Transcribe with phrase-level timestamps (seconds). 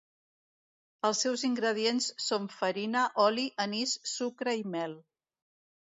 [1.09, 4.99] Els seus ingredients són farina, oli, anís, sucre i mel.